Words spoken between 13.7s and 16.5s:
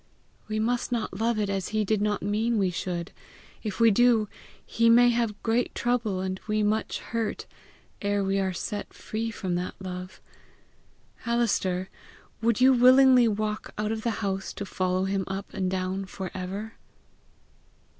out of the house to follow him up and down for